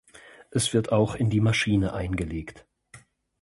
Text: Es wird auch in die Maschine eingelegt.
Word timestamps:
Es 0.49 0.73
wird 0.73 0.91
auch 0.91 1.13
in 1.13 1.29
die 1.29 1.41
Maschine 1.41 1.93
eingelegt. 1.93 2.65